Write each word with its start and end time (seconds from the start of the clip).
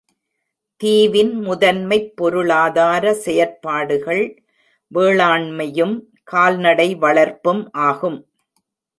தீவின் 0.81 1.33
முதன்மைப் 1.33 2.15
பொருளாதார 2.15 3.13
செயற்பாடுகள் 3.13 4.43
வேளாண்மையும் 4.95 5.93
கால்நடை 6.23 6.95
வளர்ப்பும் 6.95 7.71
ஆகும். 7.71 8.19